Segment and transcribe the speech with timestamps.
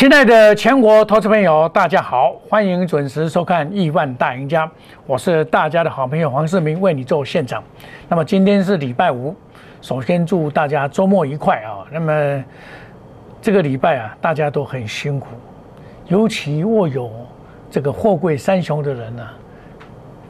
[0.00, 4.66] 亲爱的全国投资朋友，大家好，欢迎准时收看《亿万大赢家》，
[5.06, 7.62] 我是大家的好朋友黄世明，为你做现场。
[8.08, 9.36] 那么今天是礼拜五，
[9.82, 11.84] 首先祝大家周末愉快啊！
[11.92, 12.44] 那么
[13.42, 15.26] 这个礼拜啊，大家都很辛苦，
[16.08, 17.10] 尤其握有
[17.70, 19.28] 这个货柜三雄的人呢、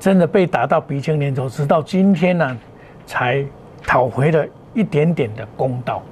[0.00, 2.58] 真的被打到鼻青脸肿，直到今天呢，
[3.06, 3.44] 才
[3.86, 6.02] 讨回了一点点的公道。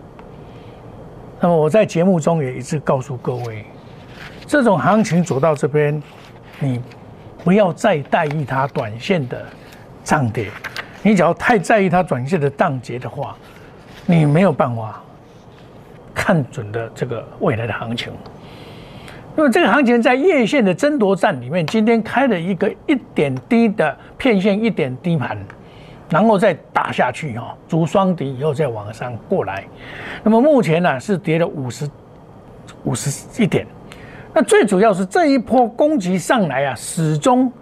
[1.41, 3.65] 那么我在节目中也一直告诉各位，
[4.47, 6.03] 这种行情走到这边，
[6.59, 6.83] 你
[7.45, 9.45] 不要再在意它短线的
[10.03, 10.51] 涨跌，
[11.03, 13.37] 你只要太在意它短线的涨跌的话，
[14.05, 15.01] 你没有办法
[16.13, 18.13] 看准的这个未来的行情。
[19.37, 25.39] 那么这个行情在月线的争夺战里面，今天开了一个一点低的片线，一点低盘。
[26.11, 29.65] 然后再打下去哈，足双底以后再往上过来，
[30.23, 31.91] 那么目前呢是跌了五十
[32.85, 33.67] 五十一点，
[34.33, 37.53] 那最主要是这一波攻击上来啊，始终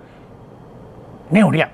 [1.28, 1.68] 没有量，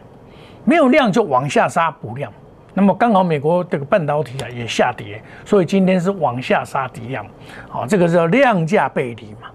[0.64, 2.32] 没有量就往下杀补量，
[2.72, 7.26] 那么刚好美国这个半导体啊也下跌，所以今天是往下杀底量，
[7.68, 9.50] 好，这个叫量价背离嘛，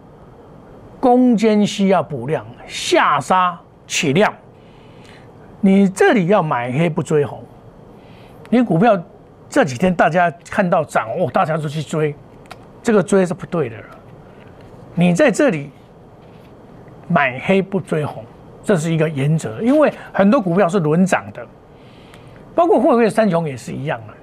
[0.99, 4.31] 攻坚需要补量，下杀起量。
[5.59, 7.43] 你这里要买黑不追红，
[8.49, 9.01] 你股票
[9.49, 12.13] 这几天大家看到涨哦，大家都去追，
[12.83, 13.83] 这个追是不对的了。
[14.93, 15.71] 你在这里
[17.07, 18.23] 买黑不追红，
[18.63, 21.45] 这是一个原则，因为很多股票是轮涨的，
[22.53, 24.13] 包括汇汇三雄也是一样的。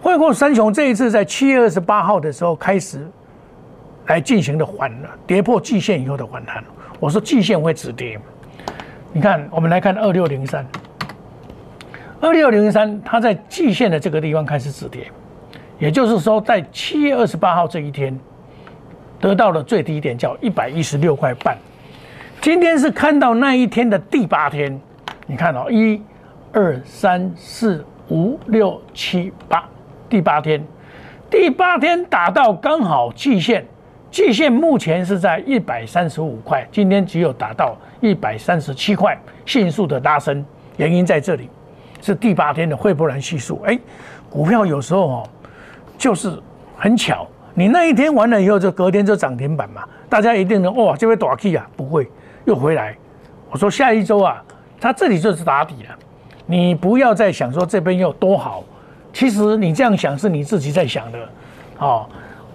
[0.00, 3.04] 汇汇三雄这一次在七月二十八号的时候开始
[4.06, 6.62] 来进行的缓了，跌破季线以后的反弹，
[7.00, 8.20] 我说季线会止跌。
[9.16, 10.66] 你看，我们来看二六零三，
[12.20, 15.06] 二六零三，它在季线的这个地方开始止跌，
[15.78, 18.18] 也就是说，在七月二十八号这一天，
[19.20, 21.56] 得到了最低点，叫一百一十六块半。
[22.40, 24.80] 今天是看到那一天的第八天，
[25.28, 26.02] 你看哦，一、
[26.52, 29.64] 二、三、四、五、六、七、八，
[30.08, 30.60] 第八天，
[31.30, 33.64] 第八天打到刚好季线。
[34.14, 41.50] 季线目前是在一百三十五块，今天只有达到一百三十七块，迅速的拉升，原因在这里，
[42.00, 43.60] 是第八天的惠波兰系数。
[43.66, 43.76] 哎，
[44.30, 45.28] 股票有时候哦，
[45.98, 46.32] 就是
[46.76, 52.08] 很巧，你那一天完了以后，就隔天就涨停板嘛，大家一定能哇，这边短 K 啊，不会
[52.44, 52.96] 又回来。
[53.50, 54.40] 我说下一周啊，
[54.80, 55.98] 它这里就是打底了，
[56.46, 58.62] 你不要再想说这边有多好，
[59.12, 61.18] 其实你这样想是你自己在想的，
[61.78, 62.08] 哦。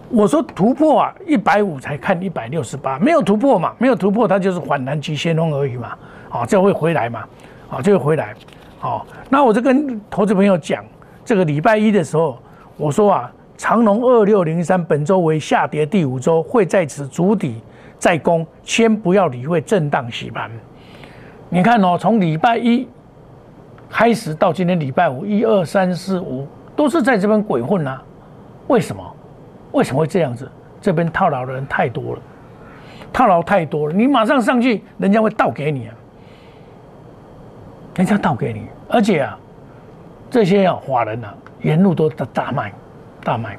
[0.10, 5.96] 我说突破啊，一百五才看一百六十八，没有突破嘛，没有突破，它就是反弹急先锋而已嘛，
[6.30, 7.24] 啊，就会回来嘛，
[7.70, 8.34] 啊，就会回来，
[8.80, 10.84] 好，那我就跟投资朋友讲，
[11.24, 12.40] 这个礼拜一的时候，
[12.76, 17.62] 我说啊，长隆二六零三本周为下跌第五周，会在此筑底
[18.00, 20.50] 再攻，先不要理会震荡洗盘。
[21.50, 22.88] 你看哦，从礼拜一
[23.88, 28.02] 开始到今天礼拜五，一二三四五都是在这边鬼混啊，
[28.68, 29.04] 为什么？
[29.72, 30.50] 为什么会这样子？
[30.82, 32.22] 这边套牢的人太多了，
[33.12, 35.96] 套牢太多了，你马上上去，人家会倒给你啊，
[37.96, 39.38] 人家倒给你，而且啊，
[40.30, 42.72] 这些啊华人啊，沿路都大大卖，
[43.26, 43.58] 大卖，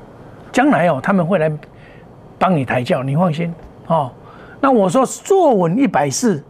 [0.50, 1.52] 将来哦他们会来
[2.38, 3.54] 帮你抬轿，你放心
[3.88, 4.10] 哦。
[4.62, 6.42] 那我说坐稳一百四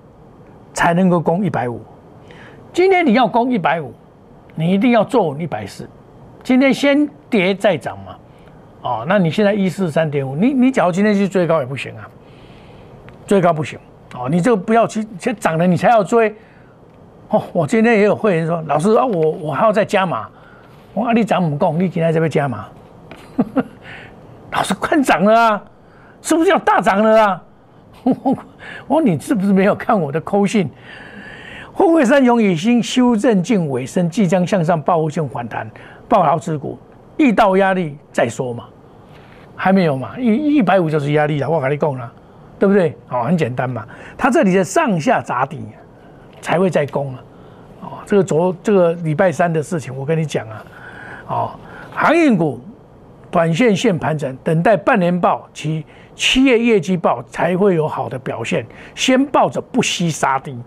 [0.72, 1.80] 才能够攻一百五，
[2.72, 3.92] 今天你要攻一百五，
[4.54, 5.88] 你一定要坐稳一百四，
[6.44, 8.16] 今天先跌再涨嘛。
[8.82, 12.08] 哦，那你现在一四三点五，你你假如今天去追高也不行啊，
[13.26, 13.78] 追高不行
[14.14, 16.34] 哦，你这个不要去，先涨了你才要追。
[17.28, 20.28] 哦，我今天也有会员说，老师啊，我我还要再加码，
[20.94, 22.66] 我说你涨不够，你今天这边加码。
[24.50, 25.62] 老师快涨了啊，
[26.22, 27.42] 是不是要大涨了啊？
[28.02, 28.36] 我
[28.88, 30.68] 说你是不是没有看我的扣信？
[31.72, 35.70] 沪汇三雄已经修正近尾声，即将向上报复性反弹，
[36.08, 36.78] 爆牢持股。
[37.20, 38.64] 遇到压力再说嘛，
[39.54, 42.10] 还没有嘛，一一百五就是压力了，我跟你讲了，
[42.58, 42.96] 对不对？
[43.10, 43.86] 哦，很简单嘛，
[44.16, 45.62] 它这里的上下砸底
[46.40, 47.22] 才会再攻啊，
[47.82, 50.64] 哦，这个昨这个礼拜三的事情我跟你讲啊，
[51.28, 51.50] 哦，
[51.92, 52.58] 航运股
[53.30, 55.84] 短线线盘整，等待半年报及
[56.14, 58.64] 七月业绩报才会有好的表现，
[58.94, 60.58] 先抱着不惜杀低，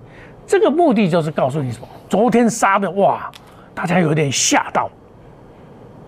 [0.45, 1.87] 这个目的就是告诉你什么？
[2.07, 3.31] 昨天杀的哇，
[3.73, 4.87] 大家有点吓到。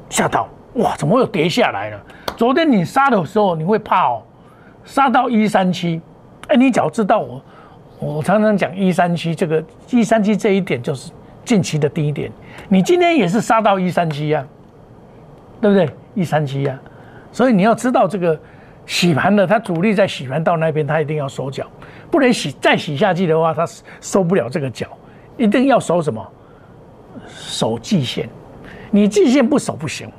[0.09, 0.95] 吓到哇！
[0.97, 2.01] 怎么又跌下来了？
[2.35, 4.21] 昨天你杀的时候你会怕哦，
[4.83, 6.01] 杀到一三七，
[6.47, 7.41] 哎，你只要知道我，
[7.99, 11.11] 我常常讲一三七这个一三七这一点就是
[11.43, 12.31] 近期的低点，
[12.67, 14.45] 你今天也是杀到一三七呀，
[15.61, 15.89] 对不对？
[16.13, 16.77] 一三七呀，
[17.31, 18.37] 所以你要知道这个
[18.85, 21.65] 洗盘的，它主力在洗盘到那边，它一定要收脚，
[22.11, 23.65] 不能洗再洗下去的话，它
[24.01, 24.87] 收不了这个脚，
[25.37, 26.25] 一定要守什么？
[27.27, 28.29] 守季线，
[28.95, 30.09] 你季线不守不行，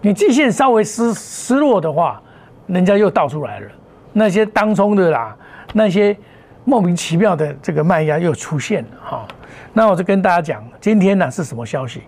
[0.00, 2.22] 你季线稍微失失落的话，
[2.68, 3.66] 人家又倒出来了，
[4.12, 5.36] 那些当冲的啦，
[5.72, 6.16] 那些
[6.64, 9.26] 莫名其妙的这个卖压又出现了哈。
[9.72, 12.02] 那我就跟大家讲，今天呢是什么消息？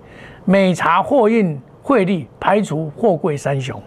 [0.45, 3.83] 美茶货运汇率排除货柜三雄。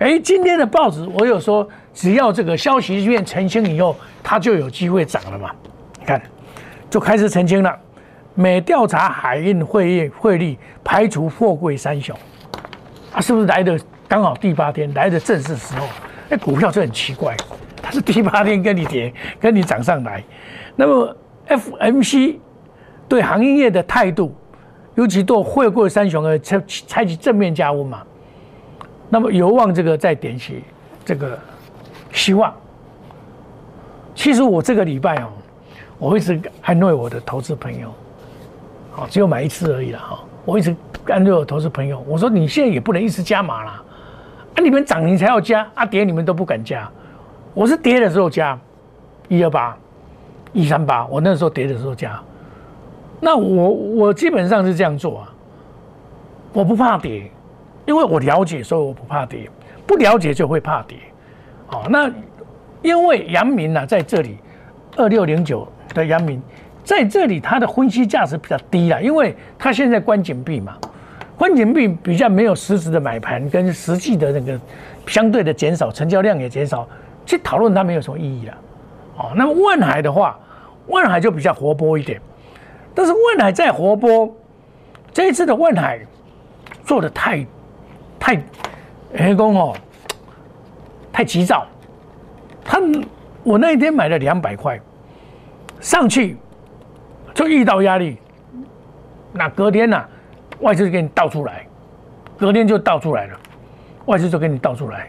[0.00, 3.94] 哎，今天的报纸我有说，只要这个消息面澄清以后，
[4.24, 5.52] 它就有机会涨了嘛？
[6.00, 6.20] 你看，
[6.90, 7.78] 就开始澄清了。
[8.34, 12.16] 每调查海运汇运汇率排除货柜三雄，
[13.12, 13.78] 啊，是不是来的
[14.08, 15.86] 刚好第八天来的正是时候？
[16.28, 17.36] 那，股票就很奇怪，
[17.82, 20.22] 它是第八天跟你跌，跟你涨上来。
[20.76, 21.16] 那么
[21.48, 22.36] FMC
[23.08, 24.34] 对行业的态度，
[24.94, 28.02] 尤其对货柜三雄而采采取正面加温嘛？
[29.08, 30.62] 那么有望这个再点起
[31.04, 31.36] 这个
[32.12, 32.54] 希望。
[34.14, 35.28] 其实我这个礼拜哦，
[35.98, 37.92] 我一直安慰我的投资朋友，
[38.90, 40.18] 好，只有买一次而已了哈。
[40.44, 40.74] 我一直
[41.06, 43.82] 安慰我投资朋友，我说你现在也不能一直加码啦，
[44.54, 46.90] 啊，你们涨你才要加，啊跌你们都不敢加。
[47.54, 48.58] 我是跌的时候加
[49.28, 49.76] 一二八、
[50.52, 52.20] 一三八，我那时候跌的时候加。
[53.20, 55.34] 那我我基本上是这样做啊，
[56.52, 57.30] 我不怕跌。
[57.86, 59.48] 因为我了解，所以我不怕跌；
[59.84, 60.96] 不了解就会怕跌。
[61.66, 62.08] 好，那
[62.82, 64.38] 因为阳明呢在这里，
[64.96, 66.40] 二六零九的阳明
[66.84, 70.76] 在这里，它的分析价值比较低了，因为它现在关紧闭嘛，
[71.36, 74.58] 关紧闭比较没有实质的买盘跟实际的那个
[75.06, 76.88] 相对的减少，成交量也减少，
[77.24, 78.54] 去讨论它没有什么意义了。
[79.16, 80.38] 哦，那么万海的话，
[80.88, 82.20] 万海就比较活泼一点，
[82.94, 84.34] 但是万海再活泼，
[85.12, 86.00] 这一次的万海
[86.84, 87.46] 做的太。
[88.22, 88.38] 太，
[89.14, 89.74] 员工哦，
[91.10, 91.66] 太急躁。
[92.62, 92.78] 他
[93.42, 94.78] 我那一天买了两百块，
[95.80, 96.36] 上去
[97.34, 98.18] 就遇到压力，
[99.32, 100.04] 那隔天呢，
[100.60, 101.66] 外资就给你倒出来，
[102.36, 103.38] 隔天就倒出来了，
[104.06, 105.08] 外资就给你倒出来，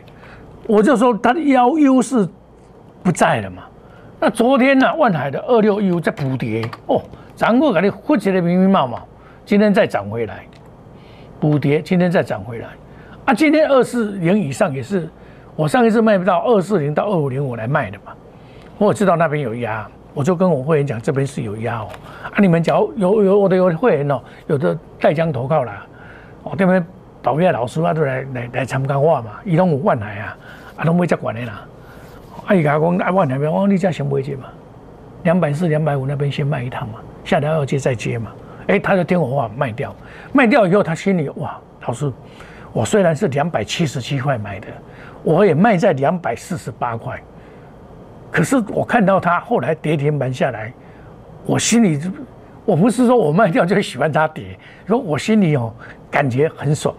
[0.68, 2.27] 我就说它的优优势
[3.03, 3.63] 不在了嘛。
[4.19, 7.01] 那昨天呢，万海的二六一五在补跌哦，
[7.35, 9.00] 涨过感觉混起来明明冒冒，
[9.45, 10.45] 今天再涨回来，
[11.39, 12.67] 补跌，今天再涨回来。
[13.25, 15.09] 啊，今天二四零以上也是，
[15.56, 18.13] 我上一次卖不到二四零到二五零我来卖的嘛，
[18.77, 21.90] 我知道那边有压，我就跟我会员讲这边是有压哦。
[22.24, 25.86] 啊，你们只要有有我的有会员哦，有的带江投靠啦，
[26.44, 26.86] 哦这边
[27.22, 30.38] 导业老师啊都来来来参加我嘛，伊拢有万海啊，
[30.78, 31.66] 啊拢没接管的啦。
[32.46, 34.46] 啊，伊讲啊万海边，我讲你家先不会接嘛，
[35.24, 38.31] 两百四两百五那边先卖一趟嘛，下条要接再接嘛。
[38.68, 39.96] 哎，他就听我话卖掉，
[40.34, 42.12] 卖掉以后他心里哇，老师。
[42.74, 44.68] 我虽然是两百七十七块买的，
[45.24, 47.22] 我也卖在两百四十八块。
[48.31, 50.72] 可是我看到它后来跌停板下来，
[51.45, 52.00] 我心里
[52.63, 54.57] 我不是说我卖掉就喜欢它跌，
[54.88, 55.74] 说我心里哦
[56.10, 56.95] 感觉很爽。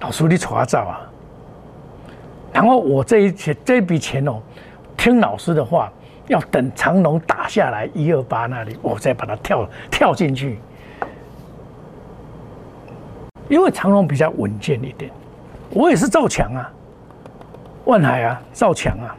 [0.00, 1.00] 老叔你瞅下照啊！
[2.52, 4.40] 然后我这一钱这笔钱哦，
[4.96, 5.90] 听老师的话，
[6.26, 10.58] 要等长龙打下来一二八那里，我再把它跳跳进去。
[13.48, 15.10] 因为长隆比较稳健一点，
[15.70, 16.72] 我也是造强啊，
[17.84, 19.16] 万海啊造强啊，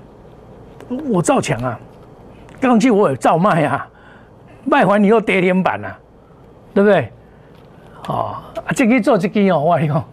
[1.09, 1.79] 我造强啊，
[2.59, 3.87] 钢筋我也造卖啊，
[4.65, 5.97] 卖完你又跌停板啊，
[6.73, 7.11] 对不对？
[8.07, 8.35] 哦，
[8.75, 10.03] 这个做这个哦，我讲，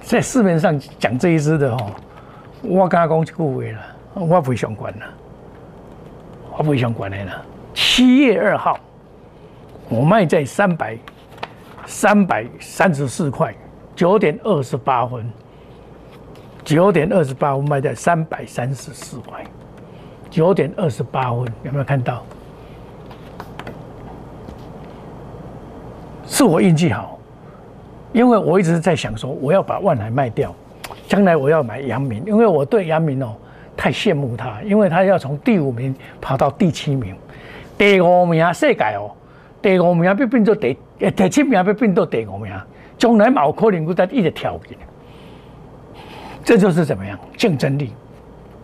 [0.00, 1.90] 在市面上讲这一支的哦，
[2.62, 3.80] 我跟他讲就句话了，
[4.14, 5.06] 我不相关了，
[6.56, 7.42] 我不相关的了。
[7.74, 8.78] 七月二号，
[9.88, 10.96] 我卖在三百。
[11.88, 13.54] 三百三十四块，
[13.94, 15.24] 九点二十八分，
[16.66, 19.44] 九点二十八分卖在三百三十四块，
[20.28, 22.24] 九点二十八分有没有看到？
[26.26, 27.20] 是我运气好，
[28.12, 30.52] 因为我一直在想说，我要把万海卖掉，
[31.06, 33.36] 将来我要买阳明，因为我对阳明哦
[33.76, 37.14] 太羡慕他，因为他要从第五名跑到第七名，
[37.78, 39.12] 第五名世界哦。
[39.62, 40.76] 第五名要变做第，
[41.14, 42.52] 第七名要变做第五名，
[42.98, 44.80] 将来冇可能会再一直跳起来。
[46.46, 47.92] 这就是怎么样竞争力？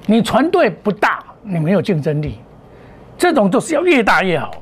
[0.06, 2.38] 你团队不大，你没有竞争力，
[3.18, 4.52] 这种就是要越大越好。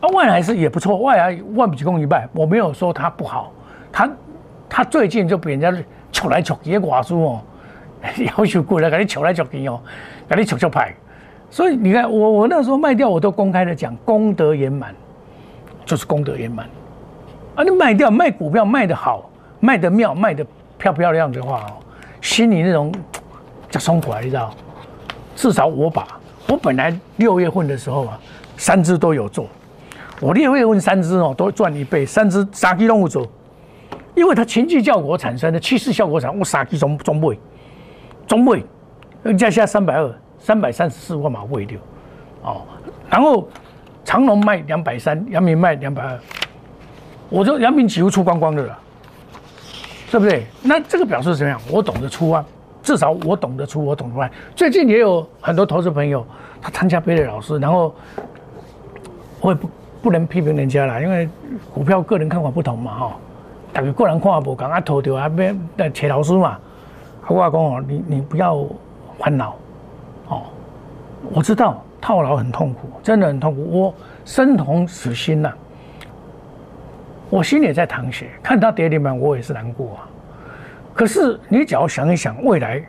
[0.00, 3.52] 啊，万来是也不错，万来万比公一败，我没有说他不好，
[3.90, 4.08] 他
[4.68, 5.74] 他最近就被人家
[6.12, 7.40] 抢来抢去，寡叔哦，
[8.38, 9.80] 要求过来给你抢来抢去哦，
[10.28, 10.94] 给你抢抢牌。
[11.50, 14.94] 所以你看，我我那时候卖掉，我都公开的讲，功德圆满。
[15.84, 16.66] 就是功德圆满，
[17.56, 19.28] 啊，你卖掉卖股票卖的好，
[19.60, 20.46] 卖的妙，卖的
[20.78, 21.76] 漂漂亮的话哦，
[22.24, 22.90] 心里那种
[23.70, 24.50] 就松快，你知道？
[25.36, 26.08] 至少我把
[26.48, 28.18] 我本来六月份的时候啊，
[28.56, 29.46] 三只都有做，
[30.20, 33.28] 我六月份三只哦都赚一倍，三只三基动物做，
[34.14, 37.38] 因为它情绪效果产生的气势效果产，我三基中中位，
[38.26, 38.64] 中位，
[39.36, 41.78] 加下三百二，三百三十四万马位六，
[42.42, 42.62] 哦，
[43.10, 43.46] 然后
[44.02, 46.18] 长隆卖两百三，阳明卖两百二，
[47.28, 48.78] 我就阳明几乎出光光的了，
[50.14, 50.46] 对不对？
[50.62, 51.60] 那这个表示怎么样？
[51.72, 52.44] 我懂得出啊。
[52.84, 54.30] 至少我懂得出，我懂得卖。
[54.54, 56.24] 最近也有很多投资朋友，
[56.62, 57.92] 他参加贝类老师，然后
[59.40, 59.68] 我也不
[60.02, 61.28] 不能批评人家啦，因为
[61.72, 63.16] 股票个人看法不同嘛，哈。
[63.72, 66.56] 大家个人看法不同，啊，投掉啊，别来找老师嘛。
[67.26, 68.64] 我讲哦，你你不要
[69.18, 69.56] 烦恼，
[70.28, 70.42] 哦，
[71.32, 73.94] 我知道套牢很痛苦，真的很痛苦，我
[74.24, 75.52] 生同死心呐。
[77.34, 80.06] 我心里也在淌血，看他跌停板，我也是难过啊。
[80.94, 82.80] 可是你只要想一想未来，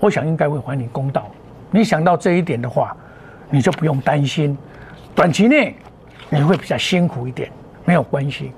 [0.00, 1.30] 我想应该会还你公道。
[1.70, 2.96] 你想到这一点的话，
[3.48, 4.58] 你就不用担心，
[5.14, 5.76] 短期内
[6.28, 7.48] 你会比较辛苦一点，
[7.84, 8.50] 没有关系。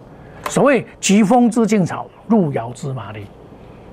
[0.48, 3.26] 所谓疾风知劲草，路遥知马力，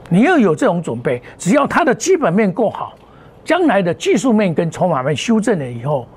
[0.07, 1.21] 你要有这种准备。
[1.37, 2.95] 只要它的基本面够好，
[3.43, 6.07] 将来的技术面跟筹码面修正了以后，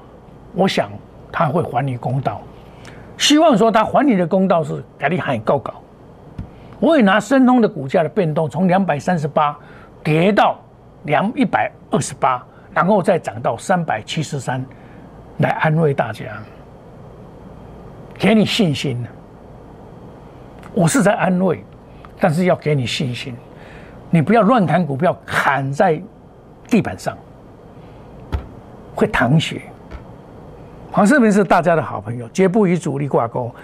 [0.54, 0.88] 我想
[1.32, 2.40] 他会还你公道。
[3.18, 5.74] 希望说他还你的公道是给你喊高高。
[6.80, 9.58] 我也拿申通的股价的变动，从两百三十八
[10.02, 10.56] 跌到
[11.02, 14.64] 两一百二十八，然后再涨到三百七十三，
[15.38, 16.24] 来安慰大家，
[18.16, 19.04] 给你信心。
[20.72, 21.64] 我是在安慰，
[22.20, 23.34] 但是要给你信心，
[24.10, 26.00] 你不要乱砍股票，砍在
[26.68, 27.18] 地板上
[28.94, 29.62] 会淌血。
[30.98, 33.54] 黄世明是大家的好朋友，绝不与主力挂钩，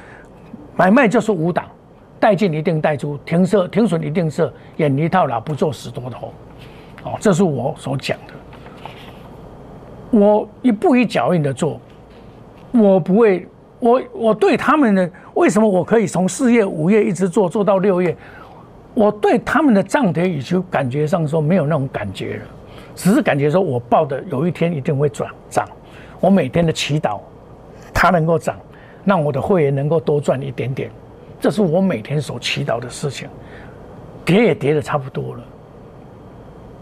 [0.77, 1.65] 买卖就是五档。
[2.21, 6.33] 带进一定带出，停设停损一定设，远离套牢，不做死多头。
[7.03, 10.17] 哦，这是我所讲的。
[10.17, 11.81] 我一步一脚印的做，
[12.71, 13.49] 我不会，
[13.81, 18.17] 我我对他们的，为什么我可以从四月、五月一直做做到六月？
[18.95, 22.43] 我对他们的涨跌已经感觉上说没有那种感觉了，
[22.95, 25.69] 只是感觉说我报的有一天一定会涨涨。
[26.25, 27.21] 我每天的祈祷，
[27.93, 28.57] 它能够涨，
[29.05, 30.91] 让我的会员能够多赚一点点。
[31.39, 33.29] 这是我每天所祈祷的事情，
[34.25, 35.43] 跌也跌的差不多了，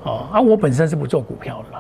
[0.05, 1.79] 哦，啊，我本身是不做股票的，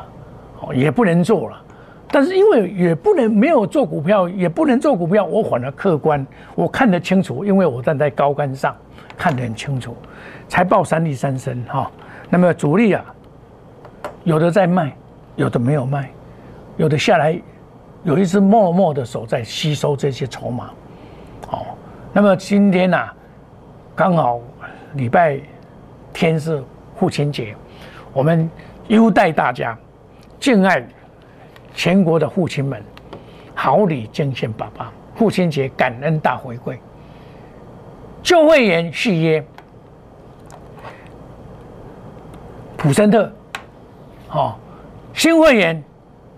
[0.60, 1.62] 哦，也不能做了，
[2.08, 6.26] 但是因为也不能没有做股票，也不能做股票，我反而客观，
[6.56, 8.74] 我看得清楚，因为我站在高杆上，
[9.16, 9.96] 看得很清楚，
[10.48, 11.88] 才报三利三升哈。
[12.28, 13.04] 那么主力啊，
[14.24, 14.92] 有的在卖，
[15.36, 16.10] 有的没有卖，
[16.76, 17.40] 有的下来，
[18.04, 20.70] 有一只默默的手在吸收这些筹码，
[21.50, 21.64] 哦。
[22.12, 22.98] 那么今天呢，
[23.94, 24.40] 刚好
[24.94, 25.38] 礼拜
[26.12, 26.62] 天是
[26.96, 27.54] 父亲节，
[28.12, 28.50] 我们
[28.88, 29.78] 优待大家，
[30.40, 30.84] 敬爱
[31.74, 32.82] 全国的父亲们，
[33.54, 36.76] 好礼敬献爸爸，父亲节感恩大回馈，
[38.22, 39.44] 旧会员续约，
[42.76, 43.32] 普森特，
[44.30, 44.54] 哦，
[45.14, 45.82] 新会员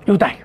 [0.05, 0.37] 优待，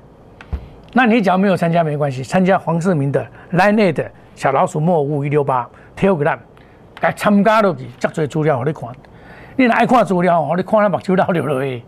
[0.94, 4.12] 那你只要没有参加没关系，参加黄世明的 Line 的。
[4.36, 6.40] 小老鼠莫五一六八，Telegram，
[7.00, 8.90] 该参加落去，足多资料给你看。
[9.58, 11.84] 你爱看资料，我你看了目睭流流去。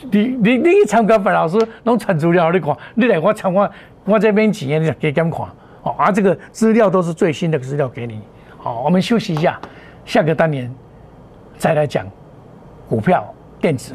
[0.10, 2.74] 你你你去参加白老师，拢传资料给你看。
[2.94, 3.70] 你来我参我
[4.04, 5.46] 我这边钱，你给点看。
[5.82, 8.22] 哦，啊，这个资料都是最新的资料给你。
[8.56, 9.60] 好，我们休息一下，
[10.06, 10.74] 下个单元
[11.58, 12.06] 再来讲
[12.88, 13.22] 股票
[13.60, 13.94] 电子。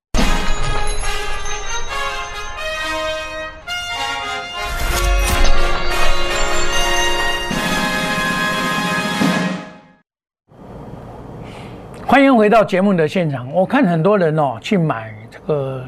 [12.11, 13.49] 欢迎回到节目的现场。
[13.53, 15.81] 我看很多人哦去买这个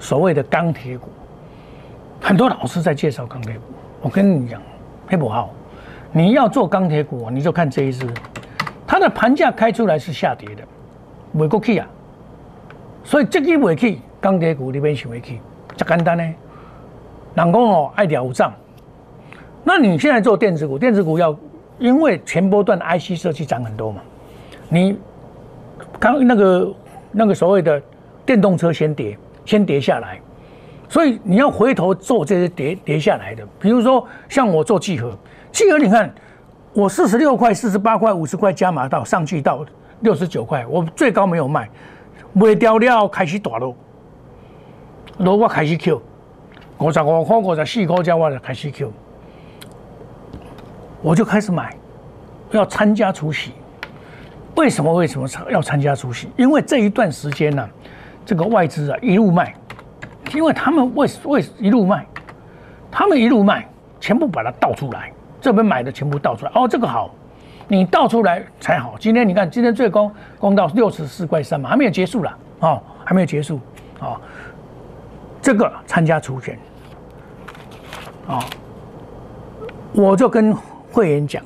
[0.00, 1.06] 所谓的钢铁股，
[2.20, 3.60] 很多老师在介绍钢铁股。
[4.00, 4.60] 我跟你讲，
[5.06, 5.50] 黑不好，
[6.10, 8.12] 你要做钢铁股，你就看这一只，
[8.88, 10.64] 它的盘价开出来是下跌的，
[11.34, 11.86] 未过去啊。
[13.04, 15.38] 所以这个未去钢铁股里面想未去，
[15.76, 16.24] 这简单呢。
[16.24, 18.52] 人讲哦爱了账，
[19.62, 21.38] 那你现在做电子股，电子股要
[21.78, 24.02] 因为前波段 IC 设计涨很多嘛，
[24.68, 24.98] 你。
[26.06, 26.74] 刚那个
[27.10, 27.82] 那个所谓的
[28.24, 30.20] 电动车先跌，先跌下来，
[30.88, 35.18] 所以你要回头做这些跌跌下来的，比如说像我做聚合，
[35.50, 36.14] 聚合你看
[36.72, 39.66] 我四十六块、四十八块、五十块加码到上去到
[40.02, 41.68] 六十九块，我最高没有卖，
[42.32, 43.74] 卖掉了开始大落，
[45.18, 46.00] 落我开始 Q，
[46.78, 48.92] 五十五块、五十四块加我就开始 Q，
[51.02, 51.76] 我就开始买，
[52.52, 53.50] 要参加除夕。
[54.56, 54.92] 为什么？
[54.92, 56.28] 为什么要参加除息？
[56.36, 57.68] 因为这一段时间呢，
[58.24, 59.54] 这个外资啊一路卖，
[60.34, 62.06] 因为他们为为一路卖，
[62.90, 63.68] 他们一路卖，
[64.00, 66.52] 全部把它倒出来，这边买的全部倒出来。
[66.54, 67.14] 哦，这个好，
[67.68, 68.96] 你倒出来才好。
[68.98, 73.60] 今天你看，今天最高攻到六十四块三嘛，还没有结束了哦，还没有结束
[74.00, 74.18] 哦。
[75.42, 76.58] 这个参加除权，
[78.26, 78.40] 啊，
[79.92, 80.52] 我就跟
[80.90, 81.42] 会员讲。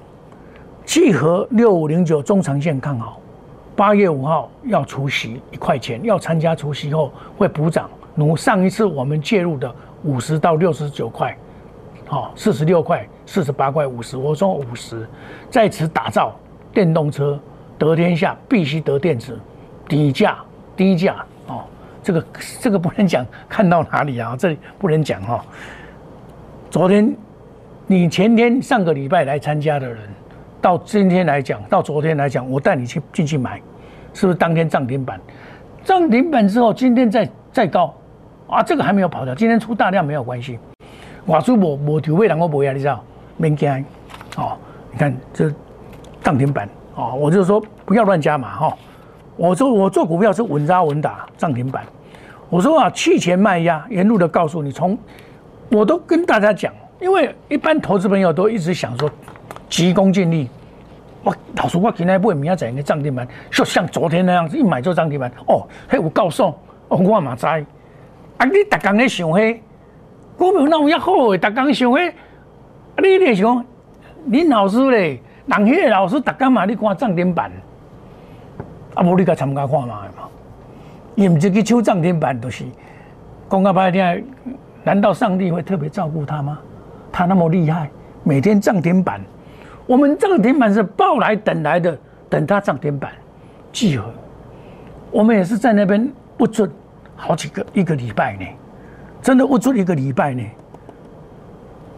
[0.91, 3.21] 契合六五零九中长线看好，
[3.77, 11.33] 八月五号要除息一块钱，要参加除息后会补涨，如上一次我们介入的五十到六十九块，
[12.09, 15.09] 好四十六块、四十八块、五十，我说五十，
[15.49, 16.35] 在此打造
[16.75, 17.39] 电动车
[17.79, 19.39] 得天下，必须得电子，
[19.89, 20.39] 低价
[20.75, 21.63] 低价哦，
[22.03, 22.27] 这个
[22.61, 24.35] 这个不能讲，看到哪里啊？
[24.37, 25.45] 这里不能讲哈。
[26.69, 27.17] 昨天
[27.87, 30.01] 你前天上个礼拜来参加的人。
[30.61, 33.61] 到今天来讲，到昨天来讲，我带你去进去买，
[34.13, 35.19] 是不是当天涨停板？
[35.85, 37.95] 涨停板之后，今天再再高，
[38.47, 39.35] 啊，这个还没有跑掉。
[39.35, 40.59] 今天出大量没有关系，
[41.25, 43.03] 我说我我调位人我不要，你知道？
[43.39, 43.85] 免惊，
[44.37, 44.57] 哦，
[44.93, 45.51] 你看这
[46.23, 48.77] 涨停板，哦，我就说不要乱加码哈。
[49.37, 51.83] 我说我做股票是稳扎稳打，涨停板。
[52.51, 54.99] 我说啊，去前卖压，沿路的告诉你，从
[55.71, 56.71] 我都跟大家讲，
[57.01, 59.11] 因为一般投资朋友都一直想说。
[59.71, 60.51] 急功近利，
[61.23, 65.31] 我老师，我今天买明仔载个涨停板，就像昨天那样子，一买就涨停板。
[65.47, 66.47] 哦，嘿，有告诉，
[66.89, 67.47] 哦，我嘛知。
[67.47, 67.65] 啊，
[68.45, 69.63] 你逐工咧想嘿，
[70.37, 71.39] 股票哪有遐好诶？
[71.39, 72.15] 逐工想嘿，啊，
[72.97, 73.65] 你咧想，
[74.29, 77.51] 恁老师咧，人迄个老师逐工嘛咧看涨停板，
[78.95, 80.01] 啊，无你甲参加看嘛？
[81.15, 82.65] 伊毋是去抽涨停板，就是
[83.49, 84.25] 讲个白听，
[84.83, 86.59] 难道上帝会特别照顾他吗？
[87.13, 87.89] 他那么厉害，
[88.25, 89.21] 每天涨停板。
[89.91, 91.99] 我们涨停板是抱来等来的，
[92.29, 93.11] 等它涨停板
[93.73, 94.09] 集合。
[95.11, 96.71] 我们也是在那边不准
[97.17, 98.47] 好几个一个礼拜呢，
[99.21, 100.45] 真的不准一个礼拜呢。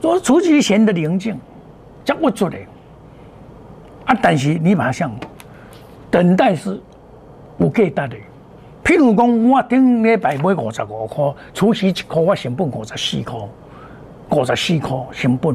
[0.01, 1.39] 做除夕前的宁静，
[2.03, 2.57] 叫不准的。
[4.07, 5.13] 啊，但是你马上
[6.11, 6.81] 等待是
[7.59, 8.17] 有价值的。
[8.83, 13.39] 譬如讲，我顶礼拜买五十五块，除夕一块我成本五十四块，
[14.31, 15.55] 五十四块成本。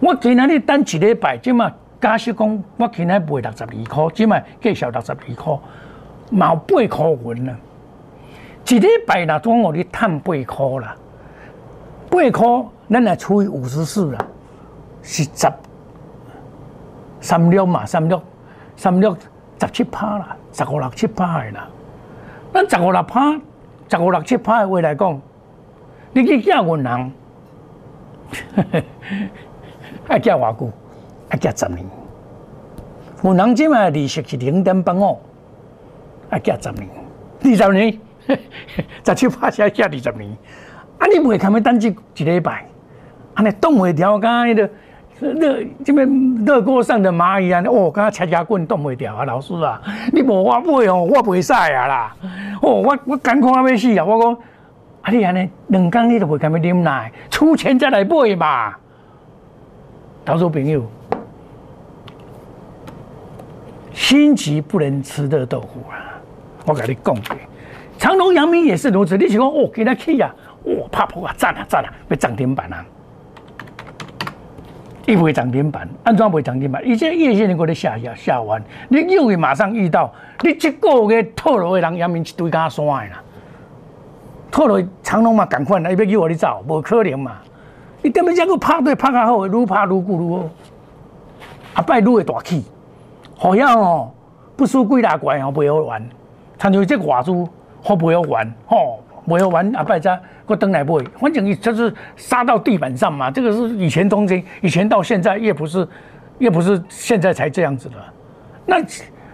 [0.00, 5.58] 我今仔日等一礼拜，即嘛假设讲我今仔卖六十二块，即嘛计销六十二块，
[6.30, 7.56] 毛八块银啊！
[8.68, 10.96] 一礼拜啦，总我你赚八块啦，
[12.08, 14.24] 八块咱来除以五十四啦，
[15.02, 15.52] 是十
[17.20, 18.22] 三六嘛，三六
[18.76, 19.16] 三六
[19.60, 21.68] 十七趴啦，十五六七趴的啦。
[22.52, 23.32] 咱十五六趴，
[23.90, 25.20] 十五六七趴的话来讲，
[26.12, 27.10] 你去叫银行。
[30.08, 30.70] 爱加偌久？
[31.28, 31.84] 爱加十年。
[33.22, 35.18] 有人即卖利息是零点八五，
[36.30, 36.88] 爱加十年。
[37.44, 37.98] 二十年，
[39.04, 40.30] 十七八下加二十年。
[40.98, 42.64] 啊，你袂堪要等一一礼拜？
[43.34, 44.70] 安尼冻袂调，甲迄个
[45.20, 47.62] 热即边热锅上的蚂蚁啊！
[47.66, 49.24] 哦，甲切牙棍冻袂调啊！
[49.24, 49.80] 老师啊，
[50.12, 52.16] 你无我买哦，我袂使啊啦！
[52.62, 54.04] 哦，我我艰苦啊要死啊！
[54.04, 54.36] 我讲，
[55.02, 58.74] 啊你安尼两工你都袂堪要啉奶，出钱再来买嘛。
[60.28, 60.84] 投资朋友，
[63.94, 66.20] 心急不能吃热豆腐啊！
[66.66, 67.16] 我跟你讲，
[67.96, 69.16] 长隆、阳明也是如此。
[69.16, 70.30] 你想讲哦，给他去啊，
[70.64, 72.84] 哦，怕破啊，赞啊赞啊，要涨停板啊！
[75.06, 76.86] 一会涨停板，安怎会涨停板？
[76.86, 80.12] 以前夜线你过来下下下完，你又会马上遇到，
[80.42, 83.22] 你一个月套牢的人，阳明一堆加山的啦，
[84.50, 87.38] 套牢长隆嘛，赶快来，伊要叫我你走，无可能嘛。
[88.08, 90.48] 你根本讲个拍对拍较好，愈拍愈久愈好，
[91.74, 92.64] 阿拜愈会大气，
[93.36, 94.10] 好像哦，
[94.56, 96.02] 不输几大怪哦，袂好玩。
[96.56, 97.30] 参像这外资，
[97.82, 99.70] 好袂好玩，吼，袂好玩。
[99.74, 103.30] 阿拜再我登来买，反正就是杀到地板上嘛。
[103.30, 105.86] 这个是以前东京，以前到现在也不是，
[106.38, 107.96] 也不是现在才这样子的。
[108.64, 108.82] 那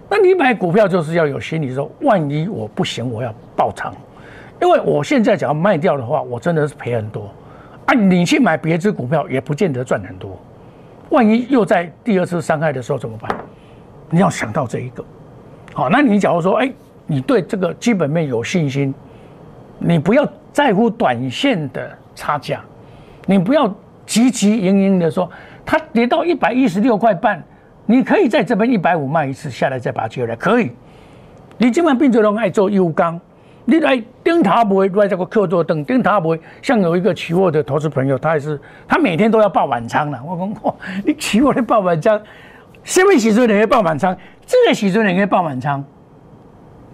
[0.08, 3.94] 那你买股票就是要有心理，说万一我不行，我要爆仓。
[4.60, 7.30] 因为我现在只要卖掉的话，我真的是赔很多。
[7.86, 10.38] 啊，你去买别只股票也不见得赚很多。
[11.10, 13.30] 万一又在第二次伤害的时候怎么办？
[14.10, 15.04] 你要想到这一个。
[15.72, 16.72] 好，那你假如说，哎，
[17.06, 18.94] 你对这个基本面有信心，
[19.78, 22.60] 你不要在乎短线的差价，
[23.26, 23.72] 你不要
[24.06, 25.30] 急急营营的说，
[25.64, 27.42] 它跌到一百一十六块半，
[27.86, 30.70] 你可以在这边一百五卖一次下来再把它接回来，可以。
[31.58, 33.20] 你今晚并最拢爱做优钢。
[33.66, 40.20] 你来盯他不会来这个客座等盯他不会像有一个期货的投资朋友，他也是他每天都要报满仓了。
[40.22, 40.74] 我讲哇，
[41.04, 42.20] 你期货的报满仓，
[42.82, 44.14] 什么时阵你会报满仓？
[44.46, 45.82] 这个时阵你会报满仓，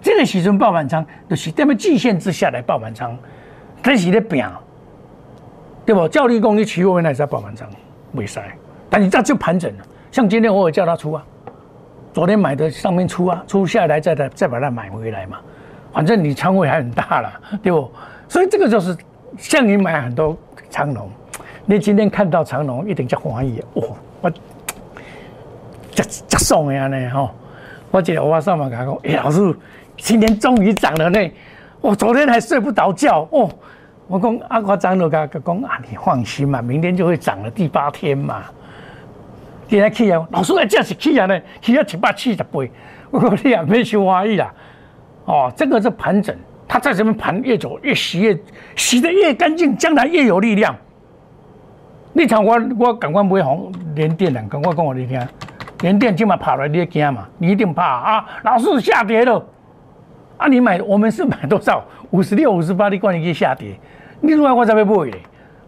[0.01, 3.17] 这个时阵报满仓就是在么季线之下来报满仓，
[3.83, 4.45] 这是咧拼，
[5.85, 6.07] 对不？
[6.07, 7.67] 教你讲你期货原来在报满仓，
[8.13, 8.39] 未使，
[8.89, 9.83] 但是这就盘整了。
[10.09, 11.23] 像今天我也叫他出啊，
[12.13, 15.37] 昨天买的上面出啊，出下来再再再把它买回来嘛。
[15.93, 17.91] 反正你仓位还很大了，对不？
[18.27, 18.95] 所以这个就是
[19.37, 20.37] 像你买很多
[20.69, 21.09] 长龙，
[21.65, 24.29] 你今天看到长龙一定叫欢喜哦，我
[25.91, 27.29] 这这送呀呢哈！
[27.91, 29.53] 我记得我上网讲讲，哎，老师
[29.97, 31.19] 今天终于涨了呢，
[31.81, 33.49] 我昨天还睡不着觉哦。
[34.07, 38.43] 我讲阿夸张了，讲讲啊，你放心嘛，明天就会涨了第八天嘛。
[39.67, 42.71] 今天去啊，老师啊，这是去啊呢，去啊七八七十倍，
[43.09, 44.53] 我讲你也没收欢喜啦。
[45.31, 46.35] 哦，这个是盘整，
[46.67, 48.37] 它在这边盘越走越洗，越
[48.75, 50.75] 洗得越干净，将来越有力量。
[52.11, 55.25] 你场我我赶快不会红连电了，赶快跟我你听，
[55.79, 57.25] 连电今晚跑来你也惊嘛？
[57.37, 58.25] 你一定怕啊！
[58.43, 59.41] 老是下跌了，
[60.35, 61.81] 啊，你买我们是买多少？
[62.09, 63.79] 五十六、五十八，你管你去下跌，
[64.19, 65.17] 你如果我才要买的。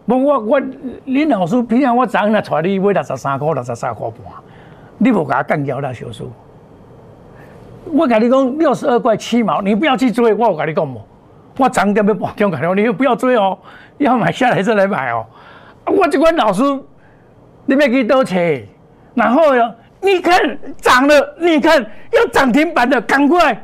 [0.06, 0.60] 不我我
[1.06, 4.18] 林老师平常我早上来带你买六十三块、六十三块半，
[4.98, 6.30] 你无给他干掉那小数。
[7.86, 10.32] 我跟你讲，六十二块七毛，你不要去追。
[10.34, 11.00] 我跟你讲么？
[11.56, 13.56] 我涨点要保中看你不要追哦，
[13.98, 15.24] 要买下来再来买哦。
[15.86, 16.62] 我这款老师，
[17.66, 18.66] 你别去多切。
[19.14, 23.56] 然后哟，你看涨了，你看要涨停板的，赶快，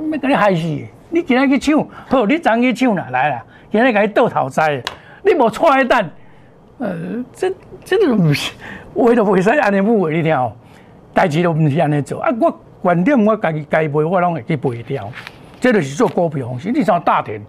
[0.00, 0.62] 没跟你害死。
[1.10, 4.82] 你今天去抢，好，你涨去抢啦，来啦，今天给你倒头栽，
[5.22, 6.10] 你无错一单，
[6.78, 6.96] 呃，
[7.34, 7.52] 这
[7.84, 8.52] 这个不是，
[8.94, 10.52] 为了为啥安尼不为你听哦？
[11.12, 12.60] 代志都不是安尼做啊，我。
[12.80, 15.10] 观点我家己该背，我拢会去背掉。
[15.60, 16.70] 这就是做股票方式。
[16.70, 17.40] 你像大田，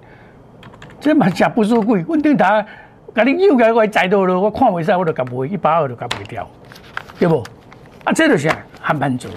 [1.00, 2.04] 这嘛食不输贵。
[2.08, 2.66] 稳定台，
[3.14, 6.48] 甲你又个我载到了，我看袂使，我就甲卖一百二就甲卖掉，
[7.20, 7.44] 对无？
[8.04, 8.50] 啊，这就是
[8.82, 9.30] 还蛮做。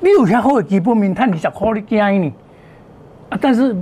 [0.00, 2.32] 你有遐好的基本面，赚二十块你惊呢？
[3.30, 3.74] 啊，但是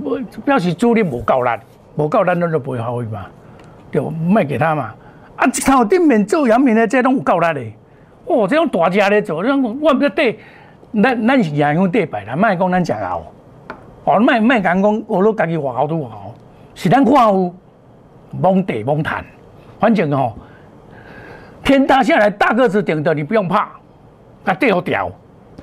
[0.45, 1.51] 表示主力无够力，
[1.97, 3.27] 无够力咱就背好伊嘛，
[3.91, 4.11] 对不？
[4.11, 4.95] 卖给他嘛。
[5.35, 7.63] 啊，一头顶面做阳明的，这拢有够力的。
[8.27, 10.39] 哦，这种大只的做，这种我唔知对。
[11.03, 13.23] 咱咱是也用对白啦，卖讲咱食熬，
[14.05, 16.35] 哦，卖卖讲讲我都家己活好都活好，
[16.75, 17.55] 是咱看有
[18.41, 19.25] 蒙地蒙谈，
[19.79, 20.33] 反正哦，
[21.63, 23.69] 天塌下来大个子顶着你不用怕，
[24.45, 25.11] 甲底好调，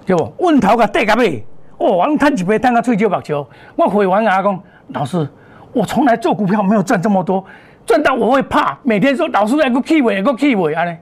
[0.05, 0.33] 对不？
[0.37, 1.43] 问头甲底甲尾，
[1.77, 3.45] 哦，我拢赚一杯，赚到嘴角目球。
[3.75, 5.27] 我会员阿讲，老师，
[5.73, 7.43] 我从来做股票没有赚这么多，
[7.83, 10.95] 赚到我会怕，每天说老师来个气尾，个气尾安尼，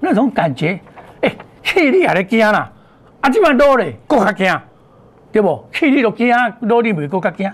[0.00, 0.80] 那种感觉，
[1.20, 2.70] 哎，气你还咧惊啦。
[3.22, 4.60] 啊，即摆多咧，更较惊，
[5.30, 5.64] 对不？
[5.72, 7.50] 去你都惊，努力袂更较惊。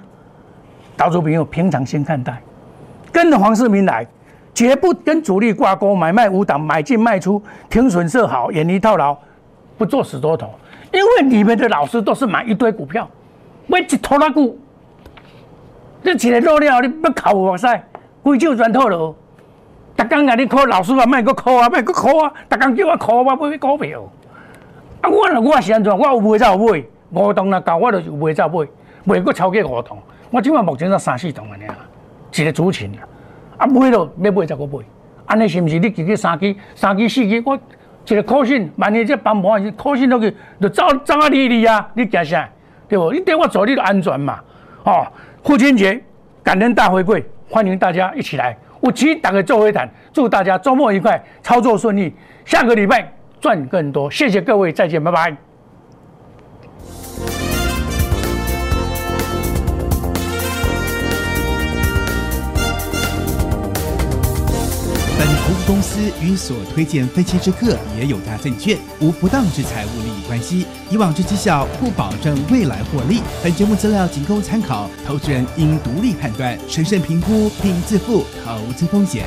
[0.96, 2.42] 投资朋友平常心看待，
[3.12, 4.06] 跟着黄世明来，
[4.54, 9.16] 绝不跟主力挂钩，买卖无档，买进卖出，停损设好，远离套牢，
[9.76, 10.50] 不做死多头。
[10.90, 13.06] 因为你们的老师都是买一堆股票，
[13.66, 14.58] 买一拖拉股，
[16.00, 17.78] 你一个落了，你要考我噻，
[18.22, 19.14] 规手全套了。
[19.98, 24.02] 逐工甲你考老师啊，卖个考啊，卖个考啊，逐工叫我考啊，买股票。
[25.00, 25.96] 啊，我我是安怎？
[25.96, 28.66] 我有买才有买，五栋那搞，我就有买才买，
[29.04, 29.98] 买过超过五栋。
[30.30, 31.76] 我即晚目前才三四栋安尼啊，
[32.34, 33.00] 一个主群啊。
[33.58, 34.78] 啊，买了要买才个买，
[35.26, 35.78] 安尼是毋是？
[35.78, 37.58] 你自己三支、三支、四支，我
[38.06, 42.48] 一个可信，万一这帮忙可信落去，就走走啊哩哩啊，你惊啥？
[42.88, 43.12] 对不？
[43.12, 44.40] 你对我做你就安全嘛。
[44.84, 45.06] 哦，
[45.44, 46.02] 父亲节
[46.42, 48.56] 感恩大回馈，欢迎大家一起来。
[48.80, 52.14] 我期打个周会谈，祝大家周末愉快，操作顺利。
[52.44, 53.17] 下个礼拜。
[53.40, 55.36] 赚更多，谢谢各位，再见，拜拜。
[65.18, 65.98] 本投资公司。
[66.22, 73.20] 与所推荐分期之客也有价证券无不当之财务利益关系，以往之绩效不保证未来获利。
[73.42, 79.26] 本节目资料仅供参考，投资人应独立判断、审慎评估并自负投资风险。